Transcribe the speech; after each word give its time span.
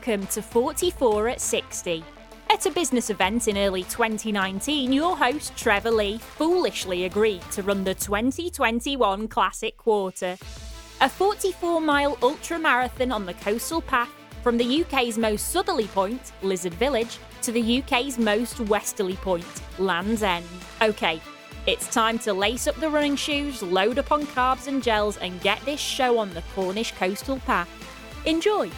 welcome 0.00 0.26
to 0.28 0.40
44 0.40 1.28
at 1.28 1.40
60. 1.42 2.02
At 2.48 2.64
a 2.64 2.70
business 2.70 3.10
event 3.10 3.48
in 3.48 3.58
early 3.58 3.82
2019, 3.82 4.94
your 4.94 5.14
host 5.14 5.54
Trevor 5.58 5.90
Lee 5.90 6.16
foolishly 6.16 7.04
agreed 7.04 7.42
to 7.50 7.62
run 7.62 7.84
the 7.84 7.94
2021 7.94 9.28
Classic 9.28 9.76
Quarter, 9.76 10.38
a 11.02 11.08
44 11.10 11.82
mile 11.82 12.16
ultra 12.22 12.58
marathon 12.58 13.12
on 13.12 13.26
the 13.26 13.34
coastal 13.34 13.82
path 13.82 14.08
from 14.42 14.56
the 14.56 14.82
UK's 14.82 15.18
most 15.18 15.50
southerly 15.50 15.86
point, 15.88 16.32
Lizard 16.40 16.74
Village, 16.74 17.18
to 17.42 17.52
the 17.52 17.82
UK's 17.82 18.18
most 18.18 18.58
westerly 18.58 19.16
point, 19.16 19.44
Land's 19.78 20.22
End. 20.22 20.46
Okay, 20.80 21.20
it's 21.66 21.92
time 21.92 22.18
to 22.20 22.32
lace 22.32 22.66
up 22.66 22.76
the 22.76 22.88
running 22.88 23.16
shoes, 23.16 23.62
load 23.62 23.98
up 23.98 24.10
on 24.10 24.24
carbs 24.28 24.66
and 24.66 24.82
gels, 24.82 25.18
and 25.18 25.38
get 25.42 25.60
this 25.66 25.78
show 25.78 26.16
on 26.16 26.32
the 26.32 26.42
Cornish 26.54 26.92
coastal 26.92 27.38
path. 27.40 27.68
Enjoy! 28.24 28.70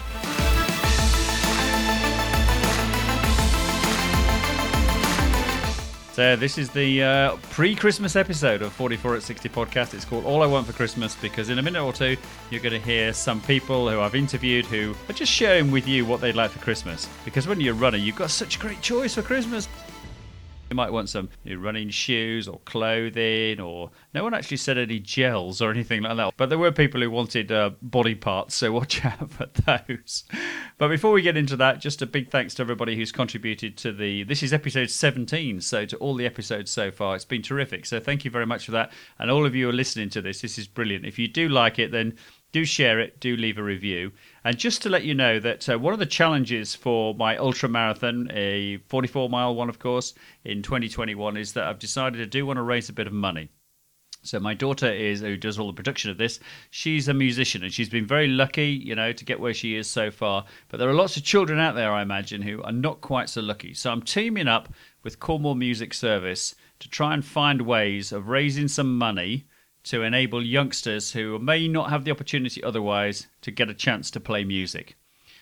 So 6.12 6.36
this 6.36 6.58
is 6.58 6.68
the 6.68 7.02
uh, 7.02 7.36
pre-Christmas 7.52 8.16
episode 8.16 8.60
of 8.60 8.74
44 8.74 9.16
at 9.16 9.22
60 9.22 9.48
podcast. 9.48 9.94
It's 9.94 10.04
called 10.04 10.26
All 10.26 10.42
I 10.42 10.46
Want 10.46 10.66
for 10.66 10.74
Christmas 10.74 11.16
because 11.16 11.48
in 11.48 11.58
a 11.58 11.62
minute 11.62 11.82
or 11.82 11.94
two 11.94 12.18
you're 12.50 12.60
going 12.60 12.78
to 12.78 12.86
hear 12.86 13.14
some 13.14 13.40
people 13.40 13.88
who 13.88 13.98
I've 13.98 14.14
interviewed 14.14 14.66
who 14.66 14.94
are 15.08 15.14
just 15.14 15.32
sharing 15.32 15.70
with 15.70 15.88
you 15.88 16.04
what 16.04 16.20
they'd 16.20 16.36
like 16.36 16.50
for 16.50 16.58
Christmas. 16.58 17.08
Because 17.24 17.48
when 17.48 17.62
you're 17.62 17.74
a 17.74 17.78
runner, 17.78 17.96
you've 17.96 18.16
got 18.16 18.30
such 18.30 18.56
a 18.56 18.58
great 18.58 18.82
choice 18.82 19.14
for 19.14 19.22
Christmas. 19.22 19.68
You 20.72 20.76
might 20.76 20.90
want 20.90 21.10
some 21.10 21.28
new 21.44 21.58
running 21.58 21.90
shoes 21.90 22.48
or 22.48 22.58
clothing, 22.64 23.60
or 23.60 23.90
no 24.14 24.24
one 24.24 24.32
actually 24.32 24.56
said 24.56 24.78
any 24.78 25.00
gels 25.00 25.60
or 25.60 25.70
anything 25.70 26.00
like 26.00 26.16
that. 26.16 26.32
But 26.38 26.48
there 26.48 26.56
were 26.56 26.72
people 26.72 27.02
who 27.02 27.10
wanted 27.10 27.52
uh, 27.52 27.72
body 27.82 28.14
parts, 28.14 28.54
so 28.54 28.72
watch 28.72 29.04
out 29.04 29.30
for 29.30 29.50
those. 29.66 30.24
But 30.78 30.88
before 30.88 31.12
we 31.12 31.20
get 31.20 31.36
into 31.36 31.56
that, 31.56 31.78
just 31.78 32.00
a 32.00 32.06
big 32.06 32.30
thanks 32.30 32.54
to 32.54 32.62
everybody 32.62 32.96
who's 32.96 33.12
contributed 33.12 33.76
to 33.76 33.92
the. 33.92 34.22
This 34.22 34.42
is 34.42 34.54
episode 34.54 34.88
17, 34.88 35.60
so 35.60 35.84
to 35.84 35.96
all 35.98 36.14
the 36.14 36.24
episodes 36.24 36.70
so 36.70 36.90
far, 36.90 37.16
it's 37.16 37.26
been 37.26 37.42
terrific. 37.42 37.84
So 37.84 38.00
thank 38.00 38.24
you 38.24 38.30
very 38.30 38.46
much 38.46 38.64
for 38.64 38.70
that, 38.70 38.92
and 39.18 39.30
all 39.30 39.44
of 39.44 39.54
you 39.54 39.68
are 39.68 39.74
listening 39.74 40.08
to 40.08 40.22
this. 40.22 40.40
This 40.40 40.56
is 40.56 40.66
brilliant. 40.66 41.04
If 41.04 41.18
you 41.18 41.28
do 41.28 41.50
like 41.50 41.78
it, 41.78 41.92
then 41.92 42.14
do 42.52 42.64
share 42.64 43.00
it, 43.00 43.18
do 43.18 43.36
leave 43.36 43.58
a 43.58 43.62
review. 43.62 44.12
And 44.44 44.58
just 44.58 44.82
to 44.82 44.90
let 44.90 45.04
you 45.04 45.14
know 45.14 45.40
that 45.40 45.68
uh, 45.68 45.78
one 45.78 45.94
of 45.94 45.98
the 45.98 46.06
challenges 46.06 46.74
for 46.74 47.14
my 47.14 47.36
ultra 47.36 47.68
marathon, 47.68 48.30
a 48.32 48.76
44 48.88 49.30
mile 49.30 49.54
one, 49.54 49.68
of 49.68 49.78
course, 49.78 50.14
in 50.44 50.62
2021, 50.62 51.36
is 51.36 51.54
that 51.54 51.64
I've 51.64 51.78
decided 51.78 52.20
I 52.20 52.26
do 52.26 52.44
want 52.44 52.58
to 52.58 52.62
raise 52.62 52.88
a 52.88 52.92
bit 52.92 53.06
of 53.06 53.12
money. 53.12 53.48
So 54.24 54.38
my 54.38 54.54
daughter 54.54 54.92
is 54.92 55.20
who 55.20 55.36
does 55.36 55.58
all 55.58 55.66
the 55.66 55.72
production 55.72 56.10
of 56.10 56.18
this. 56.18 56.38
She's 56.70 57.08
a 57.08 57.14
musician 57.14 57.64
and 57.64 57.72
she's 57.72 57.88
been 57.88 58.06
very 58.06 58.28
lucky, 58.28 58.68
you 58.68 58.94
know, 58.94 59.12
to 59.12 59.24
get 59.24 59.40
where 59.40 59.54
she 59.54 59.74
is 59.74 59.90
so 59.90 60.12
far. 60.12 60.44
But 60.68 60.76
there 60.76 60.88
are 60.88 60.94
lots 60.94 61.16
of 61.16 61.24
children 61.24 61.58
out 61.58 61.74
there, 61.74 61.90
I 61.90 62.02
imagine, 62.02 62.42
who 62.42 62.62
are 62.62 62.70
not 62.70 63.00
quite 63.00 63.28
so 63.28 63.40
lucky. 63.40 63.74
So 63.74 63.90
I'm 63.90 64.02
teaming 64.02 64.46
up 64.46 64.72
with 65.02 65.18
Cornwall 65.18 65.56
Music 65.56 65.92
Service 65.92 66.54
to 66.78 66.88
try 66.88 67.14
and 67.14 67.24
find 67.24 67.62
ways 67.62 68.12
of 68.12 68.28
raising 68.28 68.68
some 68.68 68.96
money 68.96 69.44
to 69.84 70.02
enable 70.02 70.42
youngsters 70.42 71.12
who 71.12 71.38
may 71.38 71.68
not 71.68 71.90
have 71.90 72.04
the 72.04 72.10
opportunity 72.10 72.62
otherwise 72.62 73.26
to 73.40 73.50
get 73.50 73.68
a 73.68 73.74
chance 73.74 74.10
to 74.10 74.20
play 74.20 74.44
music. 74.44 74.96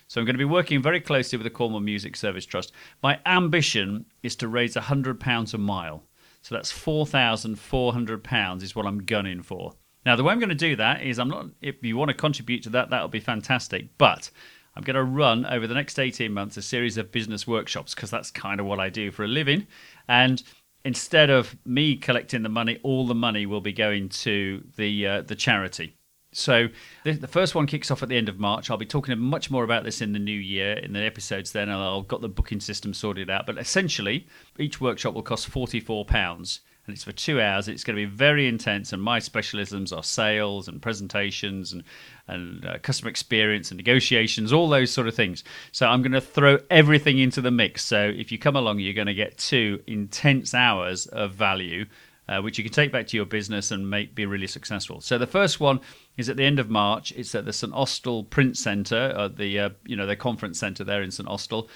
So 0.07 0.19
I'm 0.19 0.25
going 0.25 0.33
to 0.33 0.39
be 0.39 0.45
working 0.45 0.81
very 0.81 0.99
closely 0.99 1.37
with 1.37 1.45
the 1.45 1.49
Cornwall 1.49 1.79
Music 1.79 2.17
Service 2.17 2.45
Trust. 2.45 2.73
My 3.01 3.19
ambition 3.25 4.05
is 4.23 4.35
to 4.37 4.47
raise 4.47 4.75
£100 4.75 5.53
a 5.53 5.57
mile. 5.57 6.03
So 6.41 6.55
that's 6.55 6.73
£4,400 6.73 8.61
is 8.61 8.75
what 8.75 8.85
I'm 8.85 9.05
gunning 9.05 9.41
for. 9.41 9.73
Now, 10.05 10.15
the 10.15 10.23
way 10.23 10.33
I'm 10.33 10.39
going 10.39 10.49
to 10.49 10.55
do 10.55 10.75
that 10.75 11.03
is 11.03 11.19
I'm 11.19 11.29
not, 11.29 11.45
if 11.61 11.75
you 11.83 11.95
want 11.95 12.09
to 12.09 12.15
contribute 12.15 12.63
to 12.63 12.69
that, 12.71 12.89
that'll 12.89 13.07
be 13.07 13.19
fantastic. 13.19 13.97
But 13.97 14.31
I'm 14.75 14.83
going 14.83 14.95
to 14.95 15.03
run 15.03 15.45
over 15.45 15.67
the 15.67 15.75
next 15.75 15.99
18 15.99 16.33
months 16.33 16.57
a 16.57 16.61
series 16.61 16.97
of 16.97 17.11
business 17.11 17.45
workshops 17.45 17.93
because 17.93 18.09
that's 18.09 18.31
kind 18.31 18.59
of 18.59 18.65
what 18.65 18.79
I 18.79 18.89
do 18.89 19.11
for 19.11 19.23
a 19.23 19.27
living. 19.27 19.67
And 20.07 20.41
instead 20.83 21.29
of 21.29 21.55
me 21.65 21.95
collecting 21.95 22.43
the 22.43 22.49
money, 22.49 22.79
all 22.83 23.05
the 23.05 23.15
money 23.15 23.45
will 23.45 23.61
be 23.61 23.73
going 23.73 24.09
to 24.09 24.63
the 24.77 25.07
uh, 25.07 25.21
the 25.21 25.35
charity. 25.35 25.95
So 26.33 26.69
the, 27.03 27.11
the, 27.11 27.27
first 27.27 27.55
one 27.55 27.67
kicks 27.67 27.91
off 27.91 28.01
at 28.01 28.07
the 28.07 28.15
end 28.15 28.29
of 28.29 28.39
March. 28.39 28.69
I'll 28.69 28.77
be 28.77 28.85
talking 28.85 29.17
much 29.19 29.51
more 29.51 29.65
about 29.65 29.83
this 29.83 29.99
in 29.99 30.13
the 30.13 30.19
new 30.19 30.31
year 30.31 30.73
in 30.73 30.93
the 30.93 31.01
episodes. 31.01 31.51
Then 31.51 31.69
I've 31.69 32.07
got 32.07 32.21
the 32.21 32.29
booking 32.29 32.61
system 32.61 32.93
sorted 32.93 33.29
out. 33.29 33.45
But 33.45 33.57
essentially, 33.57 34.27
each 34.57 34.79
workshop 34.79 35.13
will 35.13 35.23
cost 35.23 35.47
forty 35.47 35.79
four 35.79 36.05
pounds 36.05 36.61
and 36.91 36.97
it's 36.97 37.05
for 37.05 37.13
two 37.13 37.39
hours. 37.39 37.69
It's 37.69 37.85
going 37.85 37.95
to 37.95 38.05
be 38.05 38.13
very 38.13 38.49
intense, 38.49 38.91
and 38.91 39.01
my 39.01 39.19
specialisms 39.19 39.95
are 39.95 40.03
sales 40.03 40.67
and 40.67 40.81
presentations 40.81 41.71
and 41.71 41.85
and 42.27 42.65
uh, 42.65 42.77
customer 42.79 43.09
experience 43.09 43.71
and 43.71 43.77
negotiations, 43.77 44.51
all 44.51 44.67
those 44.67 44.91
sort 44.91 45.07
of 45.07 45.15
things. 45.15 45.43
So 45.71 45.87
I'm 45.87 46.01
going 46.01 46.11
to 46.11 46.21
throw 46.21 46.59
everything 46.69 47.17
into 47.17 47.41
the 47.41 47.51
mix. 47.51 47.83
So 47.83 48.11
if 48.13 48.31
you 48.31 48.37
come 48.37 48.57
along, 48.57 48.79
you're 48.79 48.93
going 48.93 49.07
to 49.07 49.13
get 49.13 49.37
two 49.37 49.81
intense 49.87 50.53
hours 50.53 51.07
of 51.07 51.33
value. 51.33 51.85
Uh, 52.29 52.39
which 52.39 52.57
you 52.57 52.63
can 52.63 52.71
take 52.71 52.93
back 52.93 53.07
to 53.07 53.17
your 53.17 53.25
business 53.25 53.71
and 53.71 53.89
make 53.89 54.15
be 54.15 54.25
really 54.25 54.47
successful. 54.47 55.01
So 55.01 55.17
the 55.17 55.27
first 55.27 55.59
one 55.59 55.81
is 56.15 56.29
at 56.29 56.37
the 56.37 56.45
end 56.45 56.59
of 56.59 56.69
March. 56.69 57.11
It's 57.13 57.35
at 57.35 57.43
the 57.43 57.51
St 57.51 57.73
Austell 57.73 58.23
Print 58.23 58.55
Centre, 58.55 59.27
the 59.35 59.59
uh, 59.59 59.69
you 59.85 59.97
know 59.97 60.05
the 60.05 60.15
conference 60.15 60.59
centre 60.59 60.85
there 60.85 61.01
in 61.01 61.11
St 61.11 61.27
Austell 61.27 61.67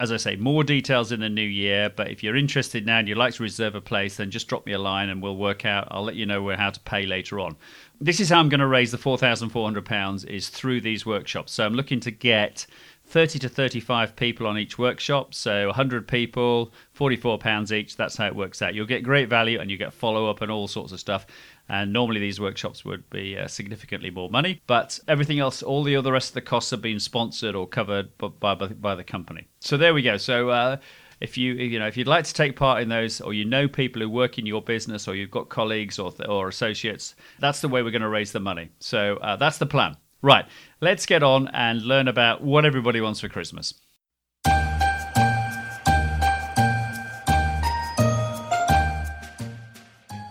as 0.00 0.10
I 0.10 0.16
say, 0.16 0.34
more 0.36 0.64
details 0.64 1.12
in 1.12 1.20
the 1.20 1.28
new 1.28 1.42
year. 1.42 1.90
But 1.94 2.10
if 2.10 2.22
you're 2.22 2.34
interested 2.34 2.86
now 2.86 2.98
and 2.98 3.06
you'd 3.06 3.18
like 3.18 3.34
to 3.34 3.42
reserve 3.42 3.74
a 3.74 3.82
place, 3.82 4.16
then 4.16 4.30
just 4.30 4.48
drop 4.48 4.64
me 4.64 4.72
a 4.72 4.78
line 4.78 5.10
and 5.10 5.22
we'll 5.22 5.36
work 5.36 5.66
out. 5.66 5.88
I'll 5.90 6.02
let 6.02 6.16
you 6.16 6.24
know 6.24 6.56
how 6.56 6.70
to 6.70 6.80
pay 6.80 7.04
later 7.04 7.38
on. 7.38 7.54
This 8.00 8.18
is 8.18 8.30
how 8.30 8.40
I'm 8.40 8.48
going 8.48 8.60
to 8.60 8.66
raise 8.66 8.90
the 8.92 8.98
£4,400 8.98 10.26
is 10.26 10.48
through 10.48 10.80
these 10.80 11.04
workshops. 11.04 11.52
So 11.52 11.66
I'm 11.66 11.74
looking 11.74 12.00
to 12.00 12.10
get 12.10 12.66
30 13.08 13.40
to 13.40 13.48
35 13.50 14.16
people 14.16 14.46
on 14.46 14.56
each 14.56 14.78
workshop. 14.78 15.34
So 15.34 15.66
100 15.66 16.08
people, 16.08 16.72
£44 16.98 17.70
each. 17.70 17.96
That's 17.98 18.16
how 18.16 18.26
it 18.26 18.34
works 18.34 18.62
out. 18.62 18.74
You'll 18.74 18.86
get 18.86 19.02
great 19.02 19.28
value 19.28 19.60
and 19.60 19.70
you 19.70 19.76
get 19.76 19.92
follow 19.92 20.30
up 20.30 20.40
and 20.40 20.50
all 20.50 20.66
sorts 20.66 20.92
of 20.92 21.00
stuff. 21.00 21.26
And 21.70 21.92
normally 21.92 22.18
these 22.18 22.40
workshops 22.40 22.84
would 22.84 23.08
be 23.10 23.38
uh, 23.38 23.46
significantly 23.46 24.10
more 24.10 24.28
money, 24.28 24.60
but 24.66 24.98
everything 25.06 25.38
else, 25.38 25.62
all 25.62 25.84
the 25.84 25.94
other 25.94 26.10
rest 26.10 26.30
of 26.30 26.34
the 26.34 26.40
costs 26.40 26.72
have 26.72 26.82
been 26.82 26.98
sponsored 26.98 27.54
or 27.54 27.68
covered 27.68 28.18
by, 28.18 28.54
by, 28.54 28.66
by 28.66 28.94
the 28.96 29.04
company. 29.04 29.46
So 29.60 29.76
there 29.76 29.94
we 29.94 30.02
go. 30.02 30.16
So 30.16 30.48
uh, 30.48 30.78
if 31.20 31.38
you 31.38 31.52
you 31.52 31.78
know 31.78 31.86
if 31.86 31.96
you'd 31.96 32.08
like 32.08 32.24
to 32.24 32.34
take 32.34 32.56
part 32.56 32.82
in 32.82 32.88
those, 32.88 33.20
or 33.20 33.32
you 33.32 33.44
know 33.44 33.68
people 33.68 34.02
who 34.02 34.10
work 34.10 34.36
in 34.36 34.46
your 34.46 34.62
business, 34.62 35.06
or 35.06 35.14
you've 35.14 35.30
got 35.30 35.48
colleagues 35.48 36.00
or 36.00 36.12
or 36.28 36.48
associates, 36.48 37.14
that's 37.38 37.60
the 37.60 37.68
way 37.68 37.82
we're 37.82 37.92
going 37.92 38.02
to 38.02 38.08
raise 38.08 38.32
the 38.32 38.40
money. 38.40 38.70
So 38.80 39.18
uh, 39.18 39.36
that's 39.36 39.58
the 39.58 39.66
plan. 39.66 39.96
Right, 40.22 40.46
let's 40.80 41.06
get 41.06 41.22
on 41.22 41.48
and 41.48 41.82
learn 41.82 42.08
about 42.08 42.42
what 42.42 42.64
everybody 42.64 43.00
wants 43.00 43.20
for 43.20 43.28
Christmas. 43.28 43.74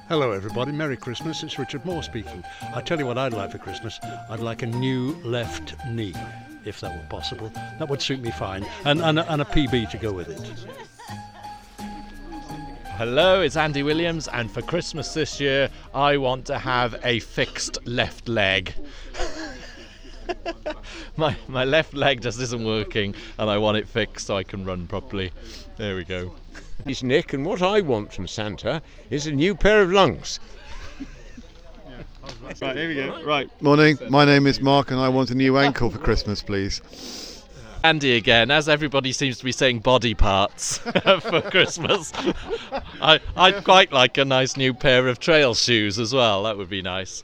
Hello, 0.10 0.32
everybody. 0.32 0.72
Merry 0.72 0.98
Christmas. 0.98 1.44
It's 1.44 1.60
Richard 1.60 1.86
Moore 1.86 2.02
speaking. 2.02 2.44
I 2.74 2.82
tell 2.82 2.98
you 2.98 3.06
what 3.06 3.20
I'd 3.20 3.32
like 3.32 3.52
for 3.52 3.60
Christmas. 3.60 4.00
I'd 4.28 4.40
like 4.40 4.64
a 4.64 4.66
new 4.66 5.16
left 5.24 5.76
knee, 5.86 6.16
if 6.66 6.82
that 6.82 6.98
were 6.98 7.08
possible. 7.10 7.50
That 7.78 7.88
would 7.88 8.02
suit 8.02 8.20
me 8.20 8.32
fine, 8.32 8.66
and 8.86 9.02
and 9.02 9.20
a, 9.20 9.32
and 9.32 9.44
a 9.44 9.46
PB 9.46 9.92
to 9.92 9.98
go 10.00 10.12
with 10.12 10.30
it. 10.30 10.66
Hello, 12.98 13.42
it's 13.42 13.56
Andy 13.56 13.84
Williams, 13.84 14.28
and 14.30 14.50
for 14.50 14.64
Christmas 14.64 15.14
this 15.14 15.40
year, 15.40 15.70
I 15.94 16.18
want 16.18 16.46
to 16.48 16.58
have 16.58 17.00
a 17.04 17.20
fixed 17.20 17.78
left 17.86 18.28
leg. 18.28 18.74
my 21.18 21.36
my 21.48 21.66
left 21.66 21.94
leg 21.94 22.22
just 22.22 22.42
isn't 22.42 22.66
working, 22.66 23.14
and 23.38 23.48
I 23.48 23.60
want 23.60 23.78
it 23.78 23.88
fixed 23.88 24.26
so 24.26 24.38
I 24.38 24.42
can 24.42 24.66
run 24.66 24.88
properly. 24.88 25.32
There 25.78 25.96
we 25.96 26.04
go. 26.04 26.34
It's 26.86 27.04
Nick, 27.04 27.34
and 27.34 27.46
what 27.46 27.62
I 27.62 27.82
want 27.82 28.14
from 28.14 28.28
Santa 28.28 28.82
is 29.10 29.28
a 29.28 29.32
new 29.32 29.54
pair 29.54 29.82
of 29.82 29.92
lungs. 29.92 30.40
Right, 32.62 32.76
here 32.76 32.88
we 32.88 32.96
go. 32.96 33.24
Right. 33.24 33.50
Morning, 33.62 33.98
my 34.10 34.24
name 34.24 34.48
is 34.48 34.62
Mark, 34.62 34.92
and 34.92 35.00
I 35.00 35.10
want 35.10 35.30
a 35.30 35.36
new 35.36 35.58
ankle 35.58 35.90
for 35.90 35.98
Christmas, 35.98 36.42
please. 36.42 37.44
Andy 37.84 38.16
again, 38.16 38.50
as 38.50 38.70
everybody 38.70 39.12
seems 39.12 39.38
to 39.40 39.46
be 39.46 39.52
saying 39.52 39.80
body 39.80 40.14
parts 40.14 40.78
for 41.22 41.42
Christmas. 41.50 42.12
I, 43.02 43.20
I'd 43.36 43.64
quite 43.64 43.92
like 43.92 44.18
a 44.18 44.26
nice 44.26 44.58
new 44.58 44.74
pair 44.74 45.08
of 45.08 45.20
trail 45.20 45.54
shoes 45.54 46.00
as 46.00 46.14
well. 46.14 46.44
That 46.44 46.58
would 46.58 46.70
be 46.70 46.82
nice. 46.82 47.24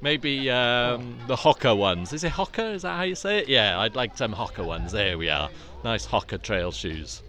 Maybe 0.00 0.50
um, 0.50 1.16
the 1.26 1.36
Hoka 1.36 1.76
ones. 1.76 2.12
Is 2.12 2.24
it 2.24 2.32
Hoka? 2.32 2.74
Is 2.74 2.82
that 2.82 2.96
how 2.96 3.02
you 3.02 3.14
say 3.14 3.38
it? 3.38 3.48
Yeah, 3.48 3.78
I'd 3.80 3.94
like 3.94 4.16
some 4.16 4.32
Hoka 4.32 4.64
ones. 4.64 4.92
There 4.92 5.16
we 5.16 5.28
are. 5.28 5.48
Nice 5.84 6.06
Hoka 6.06 6.40
trail 6.40 6.72
shoes. 6.72 7.22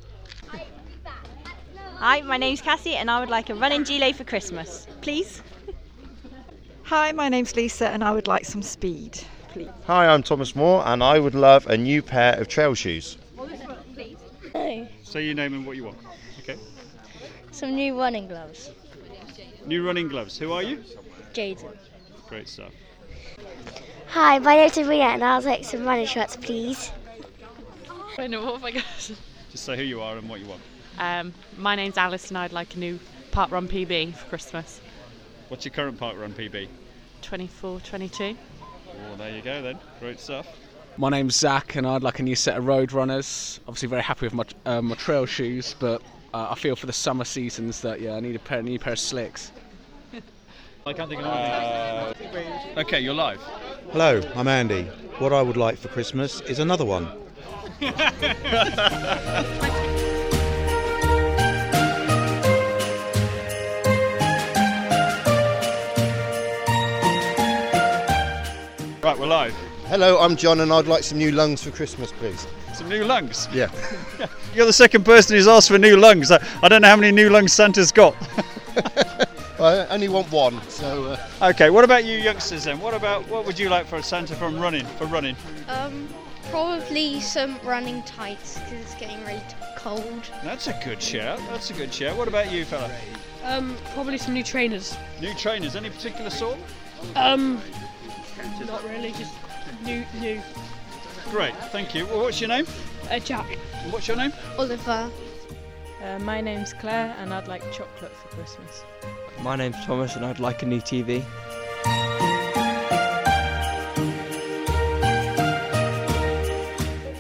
Hi, 2.02 2.22
my 2.22 2.38
name's 2.38 2.62
Cassie 2.62 2.96
and 2.96 3.12
I 3.12 3.20
would 3.20 3.30
like 3.30 3.52
a 3.52 3.54
running 3.54 3.84
gilet 3.84 4.16
for 4.16 4.24
Christmas, 4.24 4.88
please. 5.02 5.44
Hi, 6.82 7.12
my 7.12 7.30
name's 7.30 7.56
Lisa 7.56 7.90
and 7.90 8.04
I 8.04 8.12
would 8.12 8.26
like 8.26 8.44
some 8.44 8.64
speed, 8.64 9.20
please. 9.50 9.70
Hi, 9.86 10.08
I'm 10.08 10.24
Thomas 10.24 10.56
Moore 10.56 10.82
and 10.88 11.04
I 11.04 11.20
would 11.20 11.36
love 11.36 11.68
a 11.68 11.78
new 11.78 12.02
pair 12.02 12.42
of 12.42 12.48
trail 12.48 12.74
shoes. 12.74 13.20
Hey, 14.52 14.90
Say 15.04 15.26
your 15.26 15.36
name 15.36 15.54
and 15.54 15.64
what 15.64 15.76
you 15.76 15.84
want. 15.84 16.00
Okay. 16.40 16.58
some 17.52 17.76
new 17.76 17.96
running 18.00 18.28
gloves. 18.28 18.72
New 19.68 19.86
running 19.86 20.08
gloves. 20.08 20.40
Who 20.40 20.54
are 20.54 20.64
you? 20.64 20.84
Jaden. 21.36 21.78
Great 22.28 22.50
stuff. 22.50 22.72
Hi, 24.08 24.40
my 24.40 24.56
name's 24.56 24.74
Sabrina 24.74 25.04
and 25.04 25.24
I'd 25.24 25.44
like 25.44 25.64
some 25.66 25.86
running 25.86 26.08
shorts, 26.08 26.36
please. 26.36 26.92
I 28.18 28.26
know 28.26 28.44
what 28.44 28.54
have 28.56 28.66
I 28.66 28.72
got? 28.72 29.12
Just 29.52 29.66
say 29.66 29.76
who 29.76 29.84
you 29.84 30.02
are 30.02 30.18
and 30.18 30.28
what 30.30 30.40
you 30.40 30.46
want. 30.48 30.62
Um, 30.98 31.34
my 31.58 31.76
name's 31.76 31.98
Alice 31.98 32.30
and 32.30 32.38
I'd 32.38 32.54
like 32.54 32.76
a 32.76 32.80
new 32.80 33.00
park 33.32 33.52
run 33.52 33.68
PB 33.68 34.16
for 34.16 34.26
Christmas. 34.28 34.80
What's 35.50 35.66
your 35.66 35.74
current 35.74 35.98
park 36.00 36.18
run 36.18 36.34
PB? 36.34 36.68
24, 37.22 37.82
22. 37.82 38.38
Oh, 38.90 39.16
there 39.18 39.36
you 39.36 39.42
go 39.42 39.62
then. 39.62 39.78
Great 40.00 40.20
stuff. 40.20 40.48
My 40.98 41.10
name's 41.10 41.36
Zach, 41.38 41.76
and 41.76 41.88
I'd 41.88 42.04
like 42.04 42.20
a 42.20 42.24
new 42.24 42.36
set 42.36 42.58
of 42.58 42.68
road 42.68 42.92
runners. 42.92 43.62
Obviously, 43.68 43.88
very 43.88 44.02
happy 44.02 44.26
with 44.26 44.34
my 44.34 44.44
uh, 44.66 44.82
my 44.82 44.96
trail 44.96 45.26
shoes, 45.26 45.74
but 45.80 46.02
uh, 46.34 46.48
I 46.52 46.56
feel 46.56 46.76
for 46.76 46.86
the 46.86 46.94
summer 46.94 47.24
seasons 47.24 47.80
that 47.82 48.02
yeah, 48.02 48.16
I 48.16 48.20
need 48.20 48.36
a 48.36 48.40
pair, 48.40 48.62
new 48.62 48.78
pair 48.78 48.94
of 48.94 49.00
slicks. 49.00 49.54
I 50.86 50.92
can't 50.94 51.10
think 51.10 51.22
of 51.22 51.28
anything. 51.28 52.48
uh, 52.78 52.82
Okay, 52.82 53.00
you're 53.00 53.14
live. 53.14 53.40
Hello, 53.92 54.22
I'm 54.36 54.50
Andy. 54.50 54.84
What 55.20 55.32
I 55.32 55.42
would 55.42 55.58
like 55.58 55.78
for 55.78 55.88
Christmas 55.88 56.42
is 56.42 56.60
another 56.60 56.86
one. 56.86 57.10
Right, 69.04 69.18
we're 69.18 69.26
live. 69.26 69.56
Hello, 69.88 70.20
I'm 70.20 70.36
John, 70.36 70.60
and 70.60 70.72
I'd 70.72 70.86
like 70.86 71.04
some 71.04 71.18
new 71.18 71.32
lungs 71.32 71.64
for 71.64 71.72
Christmas, 71.72 72.12
please. 72.12 72.46
Some 72.76 72.88
new 72.88 73.04
lungs? 73.04 73.48
Yeah. 73.52 73.72
You're 74.54 74.68
the 74.68 74.74
second 74.74 75.06
person 75.06 75.36
who's 75.36 75.48
asked 75.48 75.70
for 75.70 75.80
new 75.80 75.98
lungs. 75.98 76.30
I, 76.30 76.40
I 76.62 76.70
don't 76.70 76.84
know 76.84 76.88
how 76.88 76.98
many 76.98 77.12
new 77.12 77.32
lungs 77.32 77.52
Santa's 77.52 77.92
got. 77.92 78.16
I 79.62 79.86
only 79.88 80.10
want 80.10 80.32
one, 80.32 80.62
so. 80.70 81.06
Uh, 81.06 81.50
Okay, 81.50 81.70
what 81.70 81.84
about 81.84 82.06
you 82.06 82.18
youngsters 82.18 82.64
then? 82.64 82.80
What 82.80 82.94
about 82.94 83.28
what 83.28 83.46
would 83.46 83.60
you 83.60 83.70
like 83.70 83.86
for 83.86 83.98
a 83.98 84.04
Santa 84.04 84.36
from 84.36 84.60
running 84.60 84.86
for 84.98 85.06
running? 85.06 85.36
Um, 85.68 86.08
probably 86.50 87.20
some 87.20 87.60
running 87.64 88.04
tights 88.04 88.60
because 88.60 88.82
it's 88.82 88.96
getting 88.96 89.20
really 89.26 89.42
cold. 89.78 90.30
That's 90.44 90.68
a 90.68 90.80
good 90.84 91.02
shout. 91.02 91.40
That's 91.50 91.70
a 91.70 91.74
good 91.74 91.94
shout. 91.94 92.18
What 92.18 92.28
about 92.28 92.52
you, 92.52 92.66
fella? 92.66 92.92
Um, 93.44 93.76
probably 93.94 94.18
some 94.18 94.34
new 94.34 94.44
trainers. 94.44 94.96
New 95.20 95.34
trainers, 95.36 95.76
any 95.76 95.90
particular 95.90 96.30
sort? 96.30 96.58
Um, 97.16 97.62
not 98.68 98.84
really, 98.84 99.12
just 99.14 99.34
new, 99.84 100.04
new. 100.20 100.42
Great, 101.30 101.56
thank 101.72 101.96
you. 101.96 102.06
Well, 102.06 102.22
what's 102.22 102.40
your 102.42 102.50
name? 102.50 102.66
Uh, 103.10 103.20
Jack. 103.20 103.46
What's 103.90 104.08
your 104.08 104.18
name? 104.18 104.34
Oliver. 104.58 105.10
Uh, 106.04 106.20
my 106.20 106.42
name's 106.42 106.74
Claire, 106.74 107.16
and 107.20 107.34
I'd 107.34 107.48
like 107.48 107.62
chocolate 107.72 108.12
for 108.12 108.28
Christmas. 108.36 108.84
My 109.40 109.56
name's 109.56 109.84
Thomas, 109.86 110.16
and 110.16 110.26
I'd 110.26 110.40
like 110.40 110.62
a 110.62 110.66
new 110.66 110.82
TV. 110.82 111.24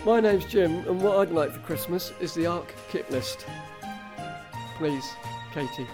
My 0.05 0.19
name's 0.19 0.45
Jim, 0.45 0.87
and 0.87 1.01
what 1.01 1.17
I'd 1.17 1.31
like 1.31 1.51
for 1.51 1.59
Christmas 1.59 2.11
is 2.19 2.33
the 2.33 2.45
Arc 2.45 2.73
kit 2.89 3.09
list. 3.11 3.45
Please, 4.77 5.09
Katie. 5.53 5.87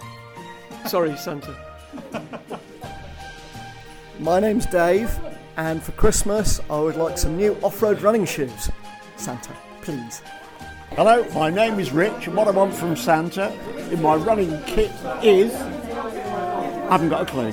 Sorry, 0.86 1.16
Santa. 1.16 1.54
My 4.18 4.40
name's 4.40 4.66
Dave, 4.66 5.16
and 5.56 5.82
for 5.82 5.92
Christmas 5.92 6.60
I 6.68 6.80
would 6.80 6.96
like 6.96 7.16
some 7.16 7.36
new 7.36 7.54
off-road 7.62 8.02
running 8.02 8.24
shoes. 8.24 8.70
Santa, 9.16 9.52
please. 9.82 10.22
Hello, 10.92 11.24
my 11.34 11.50
name 11.50 11.78
is 11.78 11.92
Rich, 11.92 12.26
and 12.26 12.34
what 12.34 12.48
I 12.48 12.50
want 12.50 12.74
from 12.74 12.96
Santa 12.96 13.52
in 13.92 14.02
my 14.02 14.16
running 14.16 14.60
kit 14.64 14.90
is. 15.22 15.52
I 16.88 16.92
haven't 16.92 17.10
got 17.10 17.22
a 17.22 17.26
clue. 17.26 17.52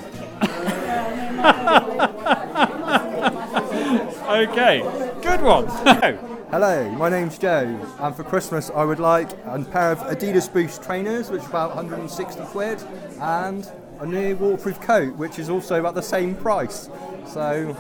okay, 4.30 4.80
good 5.22 5.42
one. 5.42 5.68
Hello, 6.52 6.90
my 6.92 7.10
name's 7.10 7.38
Joe, 7.38 7.78
and 8.00 8.16
for 8.16 8.24
Christmas 8.24 8.70
I 8.74 8.84
would 8.86 9.00
like 9.00 9.32
a 9.46 9.60
pair 9.70 9.92
of 9.92 10.00
Adidas 10.00 10.52
Boost 10.52 10.84
trainers, 10.84 11.30
which 11.30 11.42
are 11.44 11.50
about 11.50 11.76
160 11.76 12.44
quid, 12.46 12.82
and 13.20 13.70
a 14.00 14.06
new 14.06 14.36
waterproof 14.38 14.80
coat, 14.80 15.16
which 15.18 15.38
is 15.38 15.50
also 15.50 15.80
about 15.80 15.96
the 15.96 16.02
same 16.02 16.36
price. 16.36 16.90
So. 17.28 17.76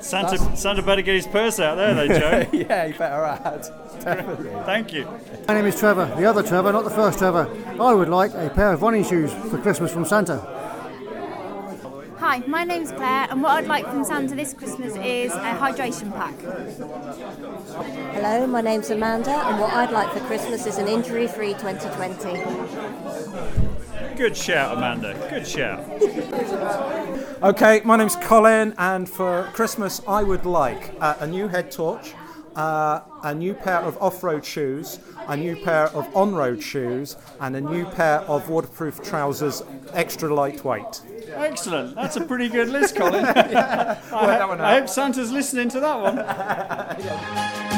Santa, 0.00 0.36
that's- 0.36 0.62
Santa 0.62 0.82
better 0.82 1.02
get 1.02 1.14
his 1.14 1.26
purse 1.26 1.58
out 1.58 1.76
there, 1.76 1.94
though, 1.94 2.06
Joe. 2.06 2.46
yeah, 2.52 2.86
you 2.86 2.94
better 2.94 3.24
add. 3.24 3.66
Definitely. 4.00 4.50
Thank 4.64 4.92
you. 4.92 5.08
My 5.48 5.54
name 5.54 5.64
is 5.64 5.78
Trevor, 5.78 6.12
the 6.16 6.26
other 6.26 6.42
Trevor, 6.42 6.72
not 6.72 6.84
the 6.84 6.90
first 6.90 7.18
Trevor. 7.18 7.48
I 7.80 7.94
would 7.94 8.10
like 8.10 8.34
a 8.34 8.50
pair 8.50 8.72
of 8.72 8.82
running 8.82 9.02
shoes 9.02 9.32
for 9.32 9.56
Christmas 9.58 9.90
from 9.92 10.04
Santa. 10.04 10.53
Hi, 12.26 12.38
my 12.46 12.64
name's 12.64 12.90
Claire, 12.90 13.26
and 13.28 13.42
what 13.42 13.50
I'd 13.50 13.66
like 13.66 13.84
from 13.84 14.02
Santa 14.02 14.34
this 14.34 14.54
Christmas 14.54 14.96
is 14.96 15.30
a 15.34 15.54
hydration 15.60 16.10
pack. 16.10 16.34
Hello, 18.14 18.46
my 18.46 18.62
name's 18.62 18.88
Amanda, 18.88 19.30
and 19.30 19.60
what 19.60 19.74
I'd 19.74 19.90
like 19.90 20.10
for 20.10 20.20
Christmas 20.20 20.64
is 20.64 20.78
an 20.78 20.88
injury 20.88 21.26
free 21.28 21.52
2020. 21.52 22.42
Good 24.16 24.34
shout, 24.34 24.74
Amanda. 24.74 25.12
Good 25.28 25.46
shout. 25.46 25.84
Okay, 27.42 27.82
my 27.84 27.98
name's 27.98 28.16
Colin, 28.16 28.72
and 28.78 29.06
for 29.06 29.50
Christmas 29.52 30.00
I 30.08 30.22
would 30.22 30.46
like 30.46 30.94
uh, 31.00 31.16
a 31.20 31.26
new 31.26 31.46
head 31.46 31.70
torch, 31.70 32.14
uh, 32.56 33.00
a 33.22 33.34
new 33.34 33.52
pair 33.52 33.80
of 33.80 33.98
off-road 34.00 34.46
shoes, 34.46 34.98
a 35.28 35.36
new 35.36 35.56
pair 35.56 35.88
of 35.88 36.08
on-road 36.16 36.62
shoes, 36.62 37.18
and 37.40 37.54
a 37.54 37.60
new 37.60 37.84
pair 37.84 38.20
of 38.20 38.48
waterproof 38.48 39.02
trousers, 39.02 39.62
extra 39.92 40.34
lightweight. 40.34 41.02
Excellent. 41.28 41.94
That's 41.94 42.16
a 42.16 42.24
pretty 42.24 42.48
good 42.48 42.68
list, 42.68 42.96
Colin. 42.96 43.24
Yeah, 43.34 44.00
I, 44.12 44.26
that 44.26 44.60
I 44.60 44.80
hope 44.80 44.88
Santa's 44.88 45.30
listening 45.30 45.68
to 45.70 45.80
that 45.80 46.00
one. 46.00 47.64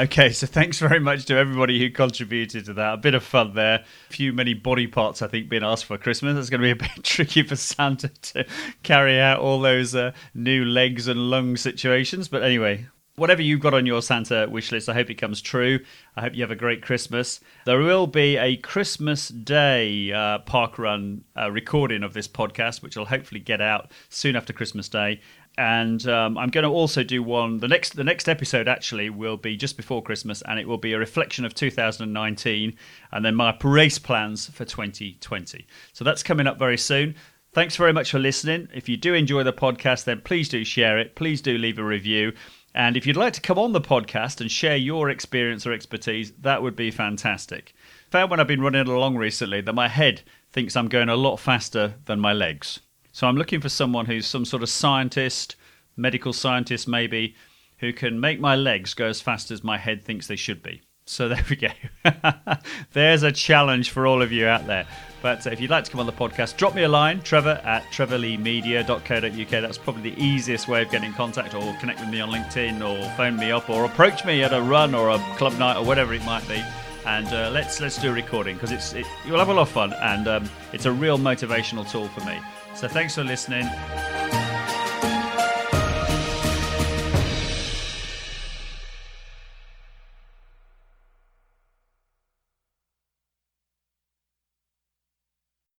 Okay, 0.00 0.30
so 0.30 0.46
thanks 0.46 0.78
very 0.78 0.98
much 0.98 1.26
to 1.26 1.36
everybody 1.36 1.78
who 1.78 1.90
contributed 1.90 2.64
to 2.64 2.72
that. 2.72 2.94
A 2.94 2.96
bit 2.96 3.12
of 3.12 3.22
fun 3.22 3.52
there. 3.52 3.84
A 4.08 4.12
few 4.12 4.32
many 4.32 4.54
body 4.54 4.86
parts, 4.86 5.20
I 5.20 5.28
think, 5.28 5.50
being 5.50 5.62
asked 5.62 5.84
for 5.84 5.98
Christmas. 5.98 6.38
It's 6.38 6.48
going 6.48 6.62
to 6.62 6.66
be 6.66 6.70
a 6.70 6.88
bit 6.94 7.04
tricky 7.04 7.42
for 7.42 7.54
Santa 7.54 8.08
to 8.08 8.46
carry 8.82 9.20
out 9.20 9.40
all 9.40 9.60
those 9.60 9.94
uh, 9.94 10.12
new 10.32 10.64
legs 10.64 11.06
and 11.06 11.28
lung 11.28 11.54
situations. 11.58 12.28
But 12.28 12.42
anyway, 12.42 12.86
whatever 13.20 13.42
you've 13.42 13.60
got 13.60 13.74
on 13.74 13.84
your 13.84 14.00
Santa 14.00 14.48
wish 14.50 14.72
list, 14.72 14.88
I 14.88 14.94
hope 14.94 15.10
it 15.10 15.16
comes 15.16 15.42
true. 15.42 15.80
I 16.16 16.22
hope 16.22 16.34
you 16.34 16.40
have 16.42 16.50
a 16.50 16.56
great 16.56 16.80
Christmas. 16.80 17.38
There 17.66 17.78
will 17.78 18.06
be 18.06 18.38
a 18.38 18.56
Christmas 18.56 19.28
Day 19.28 20.10
uh, 20.10 20.38
park 20.38 20.78
run 20.78 21.22
uh, 21.36 21.50
recording 21.50 22.02
of 22.02 22.14
this 22.14 22.26
podcast, 22.26 22.82
which 22.82 22.96
will 22.96 23.04
hopefully 23.04 23.40
get 23.40 23.60
out 23.60 23.92
soon 24.08 24.36
after 24.36 24.54
Christmas 24.54 24.88
Day. 24.88 25.20
And 25.58 26.08
um, 26.08 26.38
I'm 26.38 26.48
going 26.48 26.64
to 26.64 26.70
also 26.70 27.02
do 27.02 27.22
one. 27.22 27.58
The 27.58 27.68
next, 27.68 27.94
the 27.94 28.04
next 28.04 28.26
episode 28.26 28.68
actually 28.68 29.10
will 29.10 29.36
be 29.36 29.54
just 29.54 29.76
before 29.76 30.02
Christmas, 30.02 30.42
and 30.48 30.58
it 30.58 30.66
will 30.66 30.78
be 30.78 30.94
a 30.94 30.98
reflection 30.98 31.44
of 31.44 31.54
2019, 31.54 32.74
and 33.12 33.24
then 33.24 33.34
my 33.34 33.54
race 33.62 33.98
plans 33.98 34.46
for 34.48 34.64
2020. 34.64 35.66
So 35.92 36.04
that's 36.04 36.22
coming 36.22 36.46
up 36.46 36.58
very 36.58 36.78
soon. 36.78 37.16
Thanks 37.52 37.74
very 37.74 37.92
much 37.92 38.12
for 38.12 38.20
listening. 38.20 38.68
If 38.72 38.88
you 38.88 38.96
do 38.96 39.12
enjoy 39.12 39.42
the 39.42 39.52
podcast, 39.52 40.04
then 40.04 40.20
please 40.20 40.48
do 40.48 40.64
share 40.64 40.98
it. 40.98 41.16
Please 41.16 41.42
do 41.42 41.58
leave 41.58 41.80
a 41.80 41.84
review. 41.84 42.32
And 42.74 42.96
if 42.96 43.06
you'd 43.06 43.16
like 43.16 43.32
to 43.32 43.40
come 43.40 43.58
on 43.58 43.72
the 43.72 43.80
podcast 43.80 44.40
and 44.40 44.50
share 44.50 44.76
your 44.76 45.10
experience 45.10 45.66
or 45.66 45.72
expertise, 45.72 46.32
that 46.40 46.62
would 46.62 46.76
be 46.76 46.90
fantastic. 46.90 47.74
Found 48.10 48.30
when 48.30 48.40
I've 48.40 48.46
been 48.46 48.62
running 48.62 48.86
along 48.86 49.16
recently 49.16 49.60
that 49.62 49.72
my 49.72 49.88
head 49.88 50.22
thinks 50.52 50.76
I'm 50.76 50.88
going 50.88 51.08
a 51.08 51.16
lot 51.16 51.38
faster 51.38 51.94
than 52.04 52.20
my 52.20 52.32
legs. 52.32 52.80
So 53.12 53.26
I'm 53.26 53.36
looking 53.36 53.60
for 53.60 53.68
someone 53.68 54.06
who's 54.06 54.26
some 54.26 54.44
sort 54.44 54.62
of 54.62 54.68
scientist, 54.68 55.56
medical 55.96 56.32
scientist 56.32 56.86
maybe, 56.86 57.34
who 57.78 57.92
can 57.92 58.20
make 58.20 58.40
my 58.40 58.54
legs 58.54 58.94
go 58.94 59.06
as 59.06 59.20
fast 59.20 59.50
as 59.50 59.64
my 59.64 59.78
head 59.78 60.04
thinks 60.04 60.26
they 60.26 60.36
should 60.36 60.62
be. 60.62 60.82
So 61.06 61.28
there 61.30 61.44
we 61.50 61.56
go. 61.56 61.70
There's 62.92 63.24
a 63.24 63.32
challenge 63.32 63.90
for 63.90 64.06
all 64.06 64.22
of 64.22 64.30
you 64.30 64.46
out 64.46 64.66
there. 64.66 64.86
But 65.22 65.46
uh, 65.46 65.50
if 65.50 65.60
you'd 65.60 65.70
like 65.70 65.84
to 65.84 65.90
come 65.90 66.00
on 66.00 66.06
the 66.06 66.12
podcast, 66.12 66.56
drop 66.56 66.74
me 66.74 66.82
a 66.82 66.88
line, 66.88 67.20
trevor 67.22 67.60
at 67.64 67.82
trevorleemedia.co.uk. 67.92 69.48
That's 69.48 69.78
probably 69.78 70.10
the 70.10 70.22
easiest 70.22 70.68
way 70.68 70.82
of 70.82 70.90
getting 70.90 71.08
in 71.08 71.14
contact, 71.14 71.54
or 71.54 71.74
connect 71.78 72.00
with 72.00 72.08
me 72.08 72.20
on 72.20 72.30
LinkedIn, 72.30 72.80
or 72.80 73.08
phone 73.16 73.36
me 73.36 73.50
up, 73.50 73.68
or 73.68 73.84
approach 73.84 74.24
me 74.24 74.42
at 74.42 74.52
a 74.52 74.60
run 74.60 74.94
or 74.94 75.10
a 75.10 75.18
club 75.36 75.58
night, 75.58 75.76
or 75.76 75.84
whatever 75.84 76.14
it 76.14 76.24
might 76.24 76.46
be. 76.48 76.62
And 77.06 77.26
uh, 77.28 77.50
let's 77.50 77.80
let's 77.80 77.98
do 77.98 78.10
a 78.10 78.12
recording 78.12 78.56
because 78.56 78.72
it's 78.72 78.92
it, 78.92 79.06
you'll 79.26 79.38
have 79.38 79.48
a 79.48 79.54
lot 79.54 79.62
of 79.62 79.70
fun, 79.70 79.92
and 79.94 80.28
um, 80.28 80.50
it's 80.72 80.86
a 80.86 80.92
real 80.92 81.18
motivational 81.18 81.90
tool 81.90 82.08
for 82.08 82.24
me. 82.24 82.38
So 82.74 82.88
thanks 82.88 83.14
for 83.14 83.24
listening. 83.24 83.66